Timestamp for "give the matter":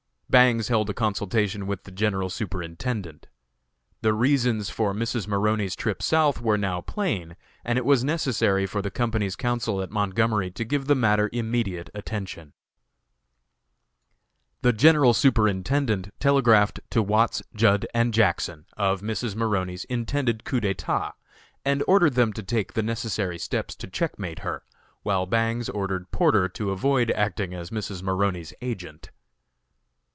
10.63-11.29